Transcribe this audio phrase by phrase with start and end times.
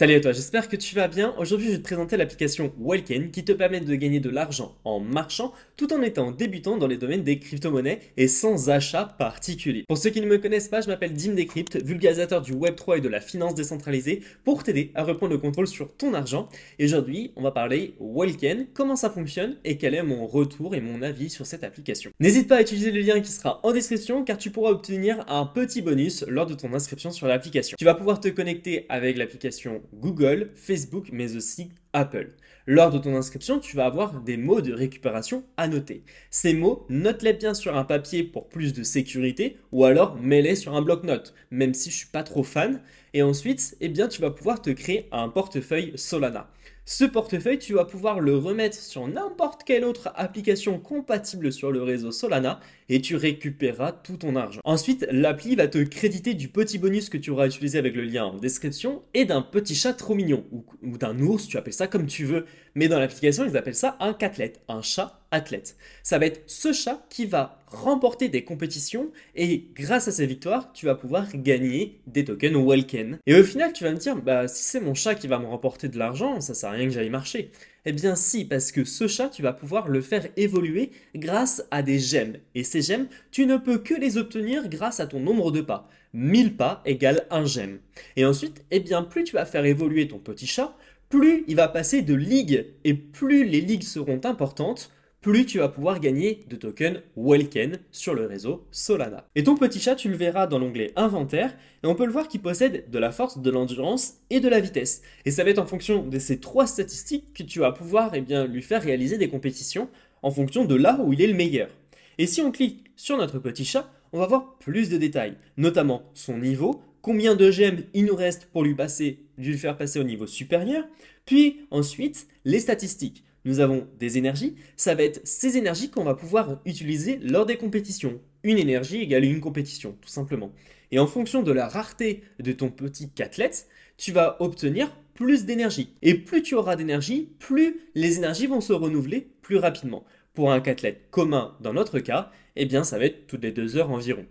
[0.00, 1.34] Salut à toi, j'espère que tu vas bien.
[1.36, 4.98] Aujourd'hui, je vais te présenter l'application Welken qui te permet de gagner de l'argent en
[4.98, 9.84] marchant tout en étant débutant dans les domaines des crypto-monnaies et sans achat particulier.
[9.86, 13.00] Pour ceux qui ne me connaissent pas, je m'appelle Dim Decrypt, vulgarisateur du Web3 et
[13.02, 16.48] de la finance décentralisée pour t'aider à reprendre le contrôle sur ton argent.
[16.78, 20.80] Et aujourd'hui, on va parler Welken, comment ça fonctionne et quel est mon retour et
[20.80, 22.10] mon avis sur cette application.
[22.20, 25.44] N'hésite pas à utiliser le lien qui sera en description car tu pourras obtenir un
[25.44, 27.76] petit bonus lors de ton inscription sur l'application.
[27.78, 32.34] Tu vas pouvoir te connecter avec l'application Google, Facebook, mais aussi Apple.
[32.66, 36.04] Lors de ton inscription, tu vas avoir des mots de récupération à noter.
[36.30, 40.74] Ces mots, note-les bien sur un papier pour plus de sécurité ou alors mets-les sur
[40.74, 42.82] un bloc-notes, même si je suis pas trop fan.
[43.12, 46.50] Et ensuite, eh bien, tu vas pouvoir te créer un portefeuille Solana.
[46.84, 51.82] Ce portefeuille, tu vas pouvoir le remettre sur n'importe quelle autre application compatible sur le
[51.82, 52.58] réseau Solana
[52.88, 54.60] et tu récupéreras tout ton argent.
[54.64, 58.24] Ensuite, l'appli va te créditer du petit bonus que tu auras utilisé avec le lien
[58.24, 62.06] en description et d'un petit chat trop mignon ou, d'un ours, tu appelles ça comme
[62.06, 62.46] tu veux.
[62.74, 65.76] Mais dans l'application, ils appellent ça un catlet, un chat athlète.
[66.02, 70.72] Ça va être ce chat qui va remporter des compétitions et grâce à ses victoires,
[70.72, 73.18] tu vas pouvoir gagner des tokens Welken.
[73.26, 75.46] Et au final, tu vas me dire, bah si c'est mon chat qui va me
[75.46, 77.52] remporter de l'argent, ça sert à rien que j'aille marcher.
[77.86, 81.82] Eh bien si, parce que ce chat, tu vas pouvoir le faire évoluer grâce à
[81.82, 82.36] des gemmes.
[82.54, 85.88] Et ces gemmes, tu ne peux que les obtenir grâce à ton nombre de pas.
[86.12, 87.78] 1000 pas égale 1 gemme.
[88.16, 90.76] Et ensuite, eh bien plus tu vas faire évoluer ton petit chat,
[91.08, 92.66] plus il va passer de ligues.
[92.84, 94.90] Et plus les ligues seront importantes,
[95.20, 99.26] plus tu vas pouvoir gagner de tokens Welken sur le réseau Solana.
[99.34, 102.26] Et ton petit chat, tu le verras dans l'onglet Inventaire, et on peut le voir
[102.26, 105.02] qu'il possède de la force, de l'endurance et de la vitesse.
[105.26, 108.22] Et ça va être en fonction de ces trois statistiques que tu vas pouvoir eh
[108.46, 109.88] lui faire réaliser des compétitions
[110.22, 111.68] en fonction de là où il est le meilleur.
[112.16, 116.02] Et si on clique sur notre petit chat, on va voir plus de détails, notamment
[116.14, 120.04] son niveau, combien de gemmes il nous reste pour lui, passer, lui faire passer au
[120.04, 120.84] niveau supérieur,
[121.26, 126.14] puis ensuite les statistiques nous avons des énergies, ça va être ces énergies qu'on va
[126.14, 128.20] pouvoir utiliser lors des compétitions.
[128.42, 130.52] Une énergie égale une compétition, tout simplement.
[130.90, 133.50] Et en fonction de la rareté de ton petit catlet,
[133.96, 135.94] tu vas obtenir plus d'énergie.
[136.02, 140.04] Et plus tu auras d'énergie, plus les énergies vont se renouveler plus rapidement.
[140.32, 143.76] Pour un catlet commun, dans notre cas, eh bien ça va être toutes les deux
[143.76, 144.24] heures environ.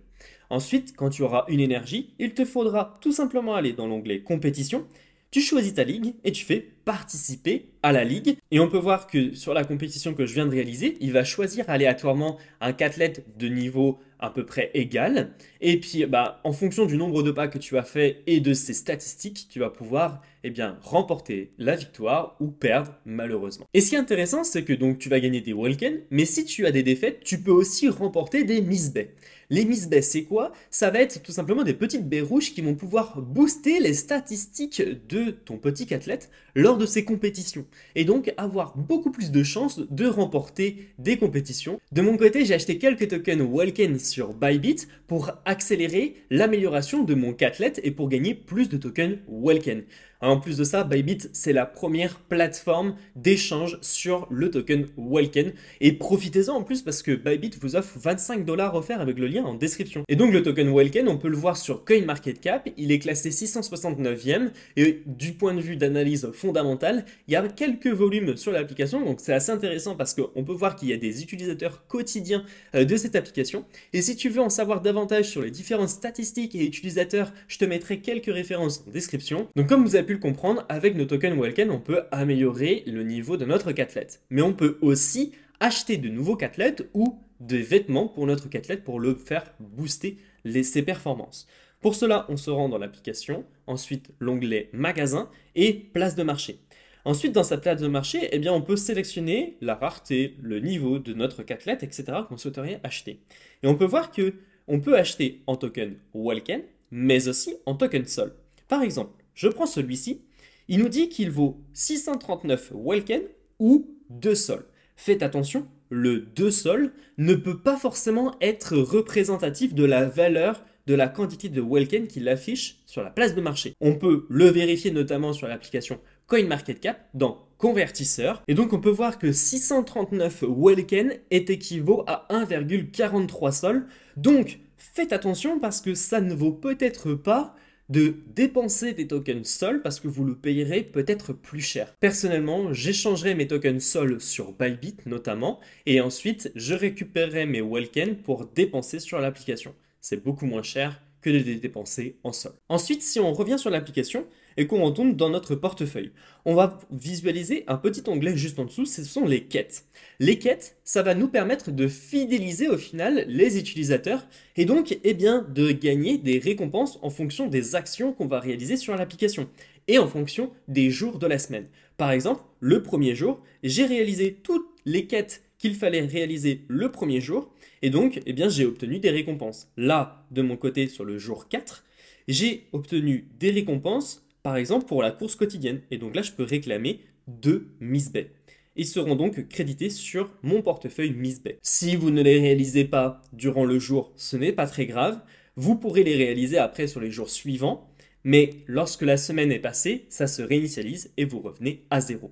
[0.50, 4.88] Ensuite, quand tu auras une énergie, il te faudra tout simplement aller dans l'onglet compétition
[5.32, 8.38] tu choisis ta ligue et tu fais participer à la ligue.
[8.52, 11.24] Et on peut voir que sur la compétition que je viens de réaliser, il va
[11.24, 15.32] choisir aléatoirement un cathlète de niveau à peu près égal.
[15.62, 18.54] Et puis, bah, en fonction du nombre de pas que tu as fait et de
[18.54, 23.66] ses statistiques, tu vas pouvoir eh bien, remporter la victoire ou perdre malheureusement.
[23.74, 26.46] Et ce qui est intéressant, c'est que donc tu vas gagner des Welken, mais si
[26.46, 29.14] tu as des défaites, tu peux aussi remporter des Bay.
[29.52, 30.52] Les Bay, c'est quoi?
[30.70, 34.84] Ça va être tout simplement des petites baies rouges qui vont pouvoir booster les statistiques
[35.10, 37.66] de ton petit athlète lors de ses compétitions.
[37.96, 41.80] Et donc avoir beaucoup plus de chances de remporter des compétitions.
[41.92, 47.34] De mon côté, j'ai acheté quelques tokens Welken sur Bybit pour accélérer l'amélioration de mon
[47.34, 49.84] cathlète et pour gagner plus de tokens Welken.
[50.22, 55.54] En plus de ça, Bybit, c'est la première plateforme d'échange sur le token Welken.
[55.80, 59.46] Et profitez-en en plus parce que Bybit vous offre 25 dollars offerts avec le lien
[59.46, 60.04] en description.
[60.10, 64.50] Et donc le token Welken, on peut le voir sur CoinMarketCap, il est classé 669e
[64.76, 69.22] et du point de vue d'analyse fondamentale, il y a quelques volumes sur l'application, donc
[69.22, 72.44] c'est assez intéressant parce qu'on peut voir qu'il y a des utilisateurs quotidiens
[72.76, 73.64] euh, de cette application.
[73.94, 77.64] Et si tu veux en savoir davantage sur les différentes statistiques et utilisateurs, je te
[77.64, 79.48] mettrai quelques références en description.
[79.56, 83.46] Donc comme vous avez comprendre, avec nos tokens Welken, on peut améliorer le niveau de
[83.46, 84.08] notre catlet.
[84.30, 89.00] Mais on peut aussi acheter de nouveaux catlets ou des vêtements pour notre catlet pour
[89.00, 91.48] le faire booster les, ses performances.
[91.82, 96.60] Pour cela, on se rend dans l'application, ensuite l'onglet Magasin et Place de marché.
[97.06, 101.00] Ensuite, dans sa place de marché, eh bien, on peut sélectionner la rareté, le niveau
[101.00, 102.04] de notre catlet, etc.
[102.28, 103.22] qu'on souhaiterait acheter.
[103.64, 104.34] Et on peut voir que
[104.68, 106.62] on peut acheter en token Welken,
[106.92, 108.34] mais aussi en token Sol.
[108.68, 110.22] Par exemple, je prends celui-ci.
[110.68, 113.22] Il nous dit qu'il vaut 639 Welken
[113.58, 114.66] ou 2 sols.
[114.98, 120.94] Faites attention, le 2 sols ne peut pas forcément être représentatif de la valeur de
[120.94, 123.76] la quantité de Welken qu'il affiche sur la place de marché.
[123.80, 128.44] On peut le vérifier notamment sur l'application CoinMarketCap dans convertisseur.
[128.50, 133.88] Et donc on peut voir que 639 Welken est équivaut à 1,43 sols.
[134.18, 137.56] Donc faites attention parce que ça ne vaut peut-être pas
[137.90, 141.96] de dépenser des tokens Sol parce que vous le payerez peut-être plus cher.
[142.00, 148.46] Personnellement, j'échangerai mes tokens Sol sur Bybit notamment et ensuite je récupérerai mes Welken pour
[148.46, 149.74] dépenser sur l'application.
[150.02, 152.54] C'est beaucoup moins cher que de les dépenser en sol.
[152.70, 154.26] Ensuite, si on revient sur l'application
[154.58, 156.12] et qu'on retourne dans notre portefeuille,
[156.46, 159.86] on va visualiser un petit onglet juste en dessous, ce sont les quêtes.
[160.20, 164.26] Les quêtes, ça va nous permettre de fidéliser au final les utilisateurs
[164.56, 168.78] et donc eh bien, de gagner des récompenses en fonction des actions qu'on va réaliser
[168.78, 169.50] sur l'application
[169.88, 171.68] et en fonction des jours de la semaine.
[171.98, 177.22] Par exemple, le premier jour, j'ai réalisé toutes les quêtes qu'il fallait réaliser le premier
[177.22, 179.72] jour et donc, eh bien, j'ai obtenu des récompenses.
[179.78, 181.86] Là, de mon côté, sur le jour 4,
[182.28, 185.82] j'ai obtenu des récompenses, par exemple, pour la course quotidienne.
[185.92, 188.32] Et donc là, je peux réclamer deux Bay.
[188.76, 191.58] Ils seront donc crédités sur mon portefeuille Miss Bay.
[191.62, 195.22] Si vous ne les réalisez pas durant le jour, ce n'est pas très grave.
[195.56, 197.90] Vous pourrez les réaliser après sur les jours suivants.
[198.24, 202.32] Mais lorsque la semaine est passée, ça se réinitialise et vous revenez à zéro.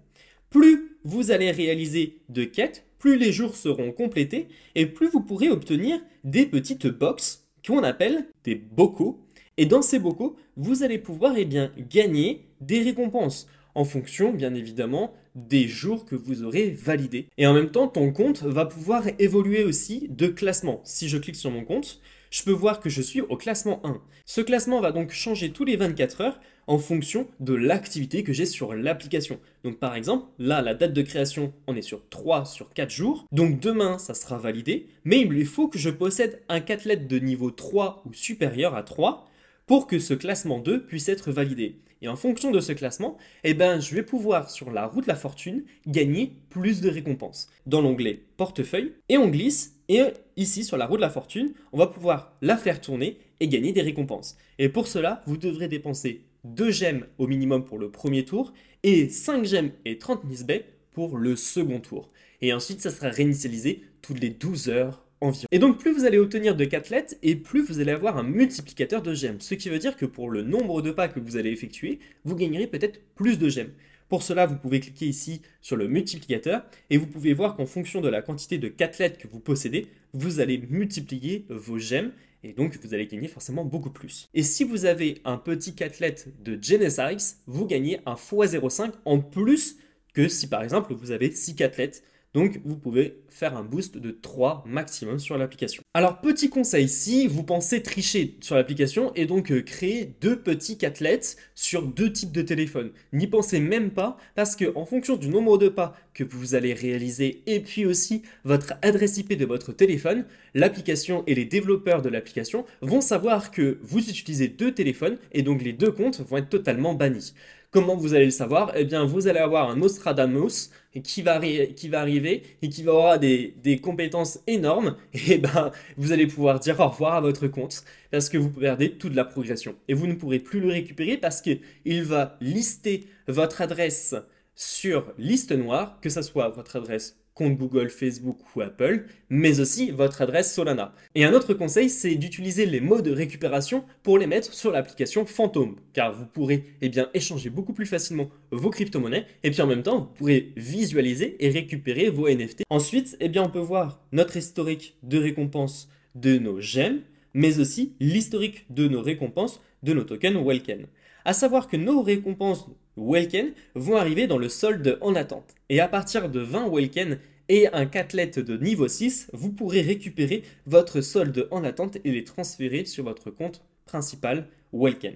[0.50, 5.50] Plus vous allez réaliser de quêtes, plus les jours seront complétés et plus vous pourrez
[5.50, 9.20] obtenir des petites boxes qu'on appelle des bocaux.
[9.58, 11.48] Et dans ces bocaux, vous allez pouvoir eh
[11.90, 17.28] gagner des récompenses en fonction, bien évidemment, des jours que vous aurez validés.
[17.38, 20.82] Et en même temps, ton compte va pouvoir évoluer aussi de classement.
[20.84, 22.02] Si je clique sur mon compte,
[22.32, 24.02] je peux voir que je suis au classement 1.
[24.26, 28.46] Ce classement va donc changer tous les 24 heures en fonction de l'activité que j'ai
[28.46, 29.40] sur l'application.
[29.64, 33.26] Donc par exemple, là, la date de création, on est sur 3 sur 4 jours.
[33.32, 37.20] Donc demain, ça sera validé, mais il lui faut que je possède un catlet de
[37.20, 39.28] niveau 3 ou supérieur à 3
[39.66, 41.80] pour que ce classement 2 puisse être validé.
[42.02, 45.10] Et en fonction de ce classement, eh ben, je vais pouvoir, sur la route de
[45.10, 47.50] la fortune, gagner plus de récompenses.
[47.66, 50.04] Dans l'onglet portefeuille, et on glisse, et
[50.36, 53.72] ici, sur la roue de la fortune, on va pouvoir la faire tourner et gagner
[53.72, 54.38] des récompenses.
[54.60, 56.22] Et pour cela, vous devrez dépenser
[56.56, 58.54] 2 gemmes au minimum pour le premier tour
[58.84, 62.10] et 5 gemmes et 30 miss bay pour le second tour.
[62.42, 65.48] Et ensuite, ça sera réinitialisé toutes les 12 heures environ.
[65.52, 69.02] Et donc, plus vous allez obtenir de catlettes et plus vous allez avoir un multiplicateur
[69.02, 69.40] de gemmes.
[69.40, 72.36] Ce qui veut dire que pour le nombre de pas que vous allez effectuer, vous
[72.36, 73.72] gagnerez peut-être plus de gemmes.
[74.10, 78.00] Pour cela, vous pouvez cliquer ici sur le multiplicateur et vous pouvez voir qu'en fonction
[78.00, 82.12] de la quantité de catlettes que vous possédez, vous allez multiplier vos gemmes
[82.48, 84.30] et donc vous allez gagner forcément beaucoup plus.
[84.34, 89.78] Et si vous avez un petit catlet de Genesis, vous gagnez un x05 en plus
[90.14, 94.12] que si par exemple vous avez 6 catlettes donc vous pouvez faire un boost de
[94.12, 95.84] 3 maximum sur l'application.
[95.94, 100.78] Alors petit conseil, si vous pensez tricher sur l'application et donc euh, créer deux petits
[100.78, 105.30] catlets sur deux types de téléphones, n'y pensez même pas parce que en fonction du
[105.30, 109.72] nombre de pas que vous allez réaliser et puis aussi votre adresse IP de votre
[109.72, 115.44] téléphone, l'application et les développeurs de l'application vont savoir que vous utilisez deux téléphones et
[115.44, 117.34] donc les deux comptes vont être totalement bannis.
[117.78, 120.72] Comment vous allez le savoir Eh bien, vous allez avoir un Nostradamus
[121.04, 124.96] qui va, arriver et qui va avoir des, des, compétences énormes.
[125.30, 128.94] Et ben, vous allez pouvoir dire au revoir à votre compte parce que vous perdez
[128.94, 129.76] toute la progression.
[129.88, 131.62] Et vous ne pourrez plus le récupérer parce qu'il
[132.02, 134.16] va lister votre adresse
[134.56, 139.92] sur liste noire, que ce soit votre adresse compte Google, Facebook ou Apple, mais aussi
[139.92, 140.94] votre adresse Solana.
[141.14, 145.26] Et un autre conseil, c'est d'utiliser les mots de récupération pour les mettre sur l'application
[145.26, 149.68] Phantom, car vous pourrez eh bien, échanger beaucoup plus facilement vos crypto-monnaies, et puis en
[149.68, 152.64] même temps, vous pourrez visualiser et récupérer vos NFT.
[152.70, 157.02] Ensuite, eh bien, on peut voir notre historique de récompense de nos gemmes,
[157.34, 160.88] mais aussi l'historique de nos récompenses de nos tokens Welken.
[161.28, 165.56] À savoir que nos récompenses Welken vont arriver dans le solde en attente.
[165.68, 167.20] Et à partir de 20 Welken
[167.50, 172.24] et un catlet de niveau 6, vous pourrez récupérer votre solde en attente et les
[172.24, 175.16] transférer sur votre compte principal Welken.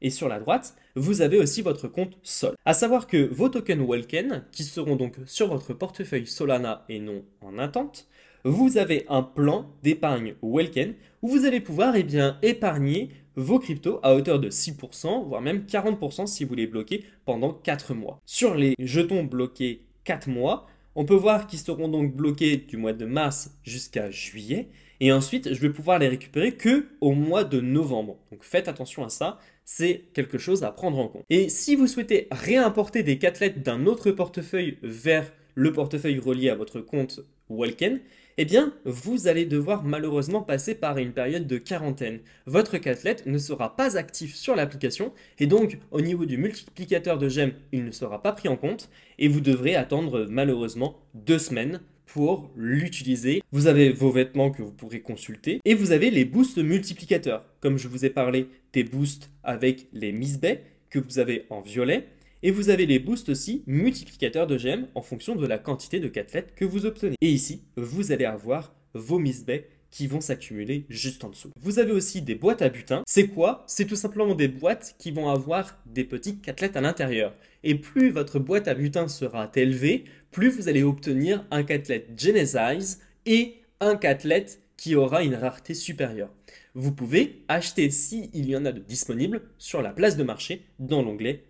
[0.00, 2.54] Et sur la droite, vous avez aussi votre compte Sol.
[2.64, 7.24] À savoir que vos tokens Welken, qui seront donc sur votre portefeuille Solana et non
[7.40, 8.06] en attente,
[8.44, 14.00] vous avez un plan d'épargne Welken où vous allez pouvoir eh bien, épargner vos cryptos
[14.02, 18.20] à hauteur de 6%, voire même 40% si vous les bloquez pendant 4 mois.
[18.26, 20.66] Sur les jetons bloqués 4 mois,
[20.96, 24.68] on peut voir qu'ils seront donc bloqués du mois de mars jusqu'à juillet.
[25.00, 28.18] Et ensuite, je vais pouvoir les récupérer que au mois de novembre.
[28.32, 31.24] Donc faites attention à ça, c'est quelque chose à prendre en compte.
[31.30, 36.56] Et si vous souhaitez réimporter des catlettes d'un autre portefeuille vers le portefeuille relié à
[36.56, 38.00] votre compte Walken,
[38.40, 42.20] eh bien, vous allez devoir malheureusement passer par une période de quarantaine.
[42.46, 47.28] Votre catlet ne sera pas actif sur l'application et donc au niveau du multiplicateur de
[47.28, 51.80] gemmes, il ne sera pas pris en compte et vous devrez attendre malheureusement deux semaines
[52.06, 53.42] pour l'utiliser.
[53.50, 57.44] Vous avez vos vêtements que vous pourrez consulter et vous avez les boosts multiplicateurs.
[57.58, 62.06] Comme je vous ai parlé des boosts avec les Bay que vous avez en violet
[62.42, 66.08] et vous avez les boosts aussi multiplicateurs de gemmes en fonction de la quantité de
[66.08, 67.16] catlettes que vous obtenez.
[67.20, 71.50] Et ici, vous allez avoir vos Bay qui vont s'accumuler juste en dessous.
[71.60, 73.02] Vous avez aussi des boîtes à butin.
[73.06, 73.64] C'est quoi?
[73.66, 77.34] C'est tout simplement des boîtes qui vont avoir des petits catelettes à l'intérieur.
[77.64, 82.98] Et plus votre boîte à butin sera élevée, plus vous allez obtenir un catelet Genesis
[83.24, 86.30] et un catelet qui aura une rareté supérieure.
[86.74, 91.02] Vous pouvez acheter s'il y en a de disponibles sur la place de marché dans
[91.02, 91.44] l'onglet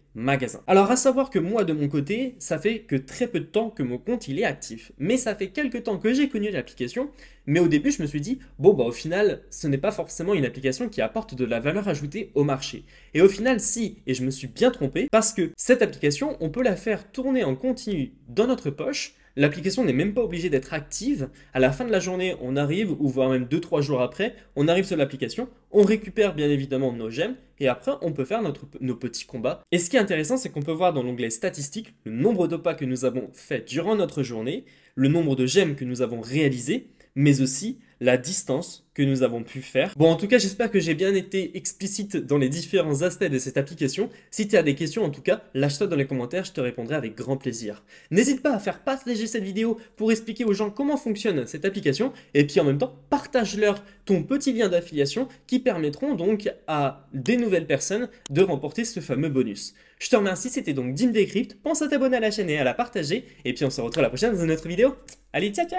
[0.66, 3.70] Alors à savoir que moi de mon côté, ça fait que très peu de temps
[3.70, 4.90] que mon compte il est actif.
[4.98, 7.10] Mais ça fait quelques temps que j'ai connu l'application,
[7.46, 10.34] mais au début je me suis dit, bon bah au final, ce n'est pas forcément
[10.34, 12.84] une application qui apporte de la valeur ajoutée au marché.
[13.14, 16.50] Et au final si, et je me suis bien trompé, parce que cette application, on
[16.50, 20.73] peut la faire tourner en continu dans notre poche, L'application n'est même pas obligée d'être
[20.73, 21.28] active.
[21.54, 24.68] À la fin de la journée, on arrive, ou voire même 2-3 jours après, on
[24.68, 28.42] arrive sur l'application, on récupère bien évidemment nos gemmes, et après on peut faire
[28.80, 29.62] nos petits combats.
[29.73, 32.56] Et ce qui est intéressant, c'est qu'on peut voir dans l'onglet statistiques le nombre de
[32.56, 36.20] pas que nous avons fait durant notre journée, le nombre de gemmes que nous avons
[36.20, 39.94] réalisés, mais aussi la distance que nous avons pu faire.
[39.96, 43.38] Bon, en tout cas, j'espère que j'ai bien été explicite dans les différents aspects de
[43.38, 44.10] cette application.
[44.32, 46.96] Si tu as des questions, en tout cas, lâche-toi dans les commentaires, je te répondrai
[46.96, 47.84] avec grand plaisir.
[48.10, 52.12] N'hésite pas à faire partager cette vidéo pour expliquer aux gens comment fonctionne cette application,
[52.34, 57.36] et puis en même temps, partage-leur ton petit lien d'affiliation qui permettront donc à des
[57.36, 59.74] nouvelles personnes de remporter ce fameux bonus.
[60.00, 61.56] Je te remercie, c'était donc Dim Decrypt.
[61.62, 64.02] Pense à t'abonner à la chaîne et à la partager, et puis on se retrouve
[64.02, 64.96] la prochaine dans une autre vidéo.
[65.32, 65.78] Allez, ciao ciao